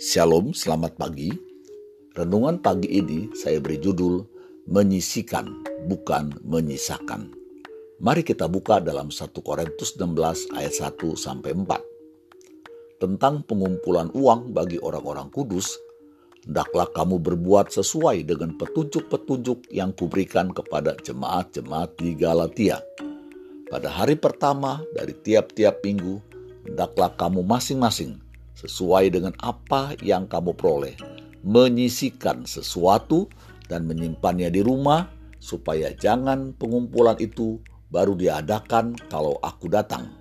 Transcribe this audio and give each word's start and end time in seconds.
Shalom, 0.00 0.56
selamat 0.56 0.96
pagi. 0.96 1.28
Renungan 2.16 2.64
pagi 2.64 2.88
ini 2.88 3.28
saya 3.36 3.60
beri 3.60 3.76
judul 3.76 4.24
Menyisikan, 4.64 5.60
bukan 5.92 6.40
menyisakan. 6.40 7.28
Mari 8.00 8.24
kita 8.24 8.48
buka 8.48 8.80
dalam 8.80 9.12
1 9.12 9.28
Korintus 9.44 10.00
16 10.00 10.56
ayat 10.56 10.72
1 10.72 11.04
sampai 11.20 11.52
4. 11.52 12.96
Tentang 12.96 13.44
pengumpulan 13.44 14.08
uang 14.16 14.56
bagi 14.56 14.80
orang-orang 14.80 15.28
kudus, 15.28 15.76
hendaklah 16.48 16.88
kamu 16.96 17.20
berbuat 17.20 17.68
sesuai 17.68 18.24
dengan 18.24 18.56
petunjuk-petunjuk 18.56 19.68
yang 19.68 19.92
kuberikan 19.92 20.48
kepada 20.48 20.96
jemaat-jemaat 20.96 22.00
di 22.00 22.16
Galatia. 22.16 22.80
Pada 23.68 23.92
hari 23.92 24.16
pertama 24.16 24.80
dari 24.96 25.12
tiap-tiap 25.12 25.84
minggu, 25.84 26.24
hendaklah 26.64 27.12
kamu 27.20 27.44
masing-masing 27.44 28.29
sesuai 28.60 29.16
dengan 29.16 29.32
apa 29.40 29.96
yang 30.04 30.28
kamu 30.28 30.52
peroleh, 30.52 30.94
menyisikan 31.40 32.44
sesuatu 32.44 33.32
dan 33.66 33.88
menyimpannya 33.88 34.52
di 34.52 34.60
rumah, 34.60 35.08
supaya 35.40 35.96
jangan 35.96 36.52
pengumpulan 36.52 37.16
itu 37.16 37.56
baru 37.88 38.12
diadakan 38.12 38.94
kalau 39.08 39.40
aku 39.40 39.72
datang. 39.72 40.12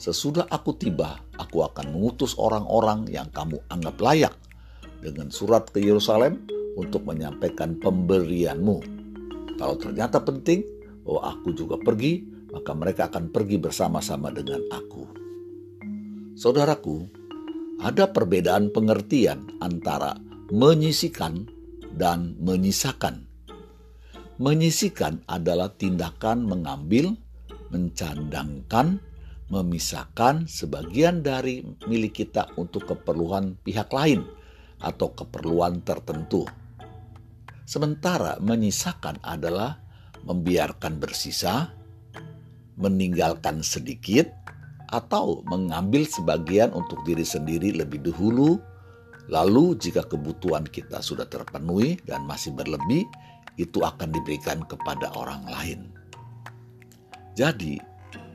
Sesudah 0.00 0.48
aku 0.48 0.74
tiba, 0.74 1.20
aku 1.36 1.62
akan 1.62 1.94
mengutus 1.94 2.34
orang-orang 2.40 3.06
yang 3.12 3.28
kamu 3.30 3.60
anggap 3.70 3.96
layak 4.00 4.34
dengan 5.04 5.28
surat 5.28 5.68
ke 5.68 5.78
Yerusalem 5.84 6.48
untuk 6.74 7.06
menyampaikan 7.06 7.78
pemberianmu. 7.78 8.76
Kalau 9.54 9.76
ternyata 9.78 10.18
penting 10.18 10.66
bahwa 11.06 11.36
aku 11.36 11.54
juga 11.54 11.78
pergi, 11.78 12.26
maka 12.50 12.72
mereka 12.74 13.06
akan 13.06 13.30
pergi 13.30 13.56
bersama-sama 13.60 14.34
dengan 14.34 14.64
aku. 14.72 15.06
Saudaraku, 16.34 17.06
ada 17.80 18.10
perbedaan 18.10 18.70
pengertian 18.70 19.58
antara 19.58 20.14
menyisikan 20.52 21.48
dan 21.94 22.38
menyisakan. 22.42 23.26
Menyisikan 24.38 25.22
adalah 25.30 25.70
tindakan 25.70 26.42
mengambil, 26.42 27.14
mencandangkan, 27.70 28.98
memisahkan 29.46 30.50
sebagian 30.50 31.22
dari 31.22 31.62
milik 31.86 32.26
kita 32.26 32.50
untuk 32.58 32.90
keperluan 32.90 33.54
pihak 33.62 33.90
lain 33.94 34.26
atau 34.82 35.14
keperluan 35.14 35.86
tertentu. 35.86 36.42
Sementara 37.64 38.36
menyisakan 38.42 39.22
adalah 39.22 39.78
membiarkan 40.26 40.98
bersisa, 40.98 41.72
meninggalkan 42.74 43.62
sedikit, 43.62 44.28
atau 44.92 45.40
mengambil 45.48 46.04
sebagian 46.04 46.72
untuk 46.76 47.00
diri 47.06 47.24
sendiri 47.24 47.72
lebih 47.76 48.04
dahulu. 48.04 48.60
Lalu, 49.32 49.80
jika 49.80 50.04
kebutuhan 50.04 50.68
kita 50.68 51.00
sudah 51.00 51.24
terpenuhi 51.24 51.96
dan 52.04 52.28
masih 52.28 52.52
berlebih, 52.52 53.08
itu 53.56 53.80
akan 53.80 54.12
diberikan 54.12 54.60
kepada 54.68 55.14
orang 55.16 55.48
lain. 55.48 55.80
Jadi, 57.32 57.80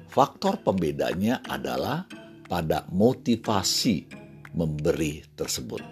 faktor 0.10 0.60
pembedanya 0.66 1.46
adalah 1.46 2.10
pada 2.50 2.90
motivasi 2.90 4.10
memberi 4.58 5.22
tersebut. 5.38 5.84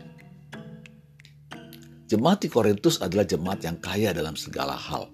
Jemaat 2.07 2.47
di 2.47 2.49
Korintus 2.49 3.03
adalah 3.03 3.27
jemaat 3.27 3.67
yang 3.67 3.77
kaya 3.77 4.15
dalam 4.15 4.33
segala 4.39 4.73
hal. 4.73 5.11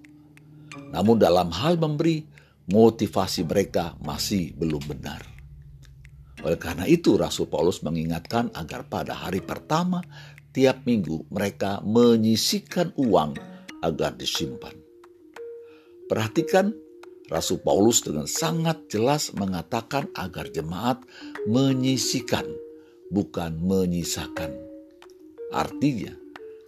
Namun 0.94 1.18
dalam 1.18 1.50
hal 1.50 1.74
memberi, 1.74 2.22
motivasi 2.70 3.44
mereka 3.44 3.98
masih 3.98 4.54
belum 4.54 4.80
benar. 4.86 5.33
Oleh 6.44 6.60
karena 6.60 6.84
itu 6.84 7.16
Rasul 7.16 7.48
Paulus 7.48 7.80
mengingatkan 7.80 8.52
agar 8.52 8.84
pada 8.84 9.16
hari 9.16 9.40
pertama 9.40 10.04
tiap 10.52 10.84
minggu 10.84 11.26
mereka 11.32 11.80
menyisikan 11.80 12.92
uang 13.00 13.34
agar 13.80 14.12
disimpan. 14.14 14.76
Perhatikan 16.04 16.76
Rasul 17.32 17.64
Paulus 17.64 18.04
dengan 18.04 18.28
sangat 18.28 18.92
jelas 18.92 19.32
mengatakan 19.32 20.12
agar 20.12 20.52
jemaat 20.52 21.00
menyisikan, 21.48 22.44
bukan 23.08 23.56
menyisakan. 23.64 24.52
Artinya, 25.48 26.12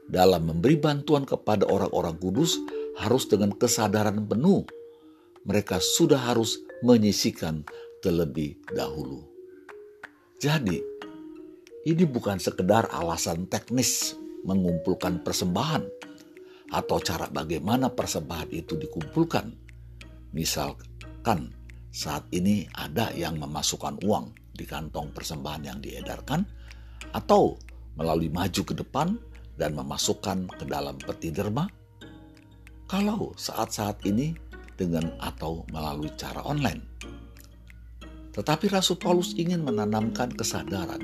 dalam 0.08 0.48
memberi 0.48 0.80
bantuan 0.80 1.28
kepada 1.28 1.68
orang-orang 1.68 2.16
kudus 2.16 2.56
harus 2.96 3.28
dengan 3.28 3.52
kesadaran 3.52 4.24
penuh. 4.24 4.64
Mereka 5.44 5.78
sudah 5.78 6.32
harus 6.32 6.58
menyisikan 6.80 7.62
terlebih 8.00 8.56
dahulu. 8.72 9.35
Jadi, 10.36 10.76
ini 11.88 12.04
bukan 12.04 12.36
sekedar 12.36 12.92
alasan 12.92 13.48
teknis 13.48 14.12
mengumpulkan 14.44 15.24
persembahan 15.24 15.80
atau 16.76 17.00
cara 17.00 17.24
bagaimana 17.32 17.88
persembahan 17.88 18.52
itu 18.52 18.76
dikumpulkan. 18.76 19.48
Misalkan 20.36 21.56
saat 21.88 22.28
ini 22.36 22.68
ada 22.76 23.08
yang 23.16 23.40
memasukkan 23.40 24.04
uang 24.04 24.36
di 24.52 24.68
kantong 24.68 25.08
persembahan 25.16 25.62
yang 25.64 25.78
diedarkan 25.80 26.44
atau 27.16 27.56
melalui 27.96 28.28
maju 28.28 28.60
ke 28.60 28.76
depan 28.76 29.16
dan 29.56 29.72
memasukkan 29.72 30.52
ke 30.52 30.68
dalam 30.68 31.00
peti 31.00 31.32
derma. 31.32 31.64
Kalau 32.84 33.32
saat-saat 33.40 34.04
ini 34.04 34.36
dengan 34.76 35.16
atau 35.16 35.64
melalui 35.72 36.12
cara 36.20 36.44
online 36.44 36.95
tetapi 38.36 38.68
Rasul 38.68 39.00
Paulus 39.00 39.32
ingin 39.40 39.64
menanamkan 39.64 40.28
kesadaran 40.36 41.00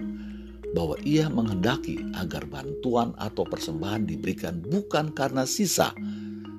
bahwa 0.77 1.01
ia 1.01 1.33
menghendaki 1.33 2.01
agar 2.17 2.45
bantuan 2.45 3.17
atau 3.17 3.49
persembahan 3.49 4.05
diberikan 4.05 4.61
bukan 4.61 5.17
karena 5.17 5.49
sisa, 5.49 5.97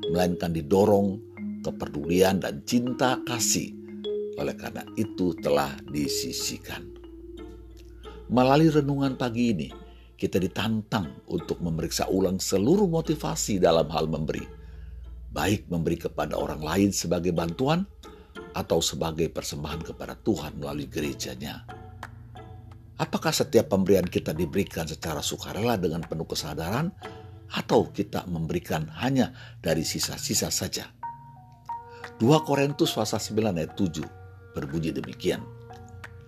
melainkan 0.10 0.50
didorong 0.50 1.22
kepedulian 1.62 2.42
dan 2.42 2.66
cinta 2.66 3.22
kasih. 3.22 3.70
Oleh 4.42 4.58
karena 4.58 4.82
itu 4.98 5.38
telah 5.38 5.78
disisikan. 5.94 6.90
Melalui 8.34 8.74
renungan 8.74 9.14
pagi 9.14 9.54
ini, 9.54 9.70
kita 10.18 10.42
ditantang 10.42 11.22
untuk 11.30 11.62
memeriksa 11.62 12.10
ulang 12.10 12.42
seluruh 12.42 12.90
motivasi 12.90 13.62
dalam 13.62 13.86
hal 13.94 14.10
memberi. 14.10 14.42
Baik 15.30 15.70
memberi 15.70 16.02
kepada 16.02 16.38
orang 16.38 16.62
lain 16.62 16.90
sebagai 16.90 17.30
bantuan 17.30 17.86
atau 18.54 18.80
sebagai 18.80 19.28
persembahan 19.34 19.82
kepada 19.82 20.14
Tuhan 20.14 20.62
melalui 20.62 20.86
gerejanya. 20.86 21.66
Apakah 23.02 23.34
setiap 23.34 23.74
pemberian 23.74 24.06
kita 24.06 24.32
diberikan 24.32 24.86
secara 24.86 25.20
sukarela 25.20 25.76
dengan 25.82 26.06
penuh 26.06 26.30
kesadaran 26.30 26.94
atau 27.50 27.90
kita 27.90 28.30
memberikan 28.30 28.86
hanya 29.02 29.34
dari 29.60 29.82
sisa-sisa 29.82 30.54
saja? 30.54 30.88
2 32.22 32.30
Korintus 32.46 32.94
pasal 32.94 33.18
9 33.18 33.58
ayat 33.58 33.74
7 33.74 34.54
berbunyi 34.54 34.94
demikian. 34.94 35.42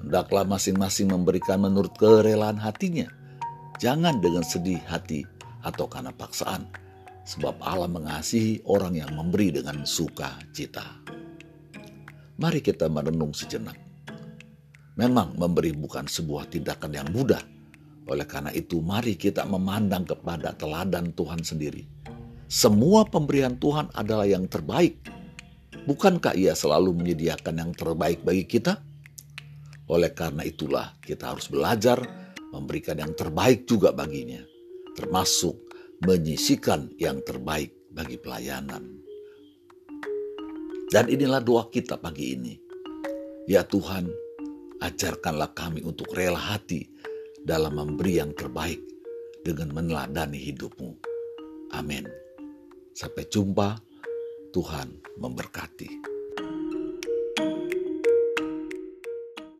Hendaklah 0.01 0.43
masing-masing 0.49 1.13
memberikan 1.13 1.61
menurut 1.61 1.93
kerelaan 1.95 2.57
hatinya. 2.57 3.07
Jangan 3.77 4.17
dengan 4.17 4.41
sedih 4.41 4.81
hati 4.89 5.23
atau 5.61 5.85
karena 5.85 6.09
paksaan. 6.09 6.65
Sebab 7.25 7.57
Allah 7.61 7.89
mengasihi 7.89 8.65
orang 8.69 8.97
yang 8.97 9.13
memberi 9.13 9.49
dengan 9.49 9.85
sukacita. 9.85 11.04
Mari 12.35 12.59
kita 12.59 12.91
merenung 12.91 13.31
sejenak. 13.31 13.79
Memang 14.99 15.39
memberi 15.39 15.71
bukan 15.71 16.03
sebuah 16.03 16.51
tindakan 16.51 16.91
yang 16.91 17.07
mudah. 17.15 17.39
Oleh 18.11 18.27
karena 18.27 18.51
itu, 18.51 18.83
mari 18.83 19.15
kita 19.15 19.47
memandang 19.47 20.03
kepada 20.03 20.51
teladan 20.51 21.15
Tuhan 21.15 21.41
sendiri. 21.47 21.87
Semua 22.51 23.07
pemberian 23.07 23.55
Tuhan 23.55 23.87
adalah 23.95 24.27
yang 24.27 24.51
terbaik. 24.51 24.99
Bukankah 25.87 26.35
Ia 26.35 26.53
selalu 26.53 26.91
menyediakan 26.91 27.55
yang 27.55 27.71
terbaik 27.71 28.21
bagi 28.27 28.43
kita? 28.43 28.83
Oleh 29.87 30.11
karena 30.11 30.43
itulah, 30.43 30.91
kita 30.99 31.31
harus 31.31 31.47
belajar 31.47 32.03
memberikan 32.51 32.99
yang 32.99 33.15
terbaik 33.15 33.63
juga 33.63 33.95
baginya, 33.95 34.43
termasuk 34.91 35.55
menyisikan 36.03 36.91
yang 36.99 37.23
terbaik 37.23 37.71
bagi 37.95 38.19
pelayanan. 38.19 39.04
Dan 40.85 41.09
inilah 41.09 41.41
doa 41.41 41.67
kita 41.67 41.97
pagi 41.97 42.37
ini. 42.37 42.53
Ya 43.49 43.65
Tuhan, 43.65 44.09
ajarkanlah 44.81 45.53
kami 45.53 45.81
untuk 45.85 46.13
rela 46.13 46.37
hati 46.37 46.89
dalam 47.41 47.77
memberi 47.77 48.21
yang 48.21 48.33
terbaik 48.33 48.81
dengan 49.45 49.73
meneladani 49.73 50.41
hidupmu. 50.41 50.91
Amin. 51.77 52.09
Sampai 52.95 53.27
jumpa, 53.29 53.77
Tuhan 54.49 55.19
memberkati. 55.19 56.14